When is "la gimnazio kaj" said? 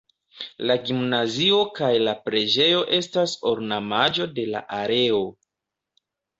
0.69-1.91